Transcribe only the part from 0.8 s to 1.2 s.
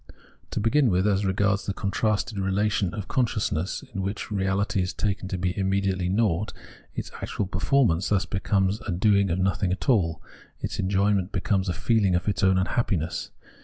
with,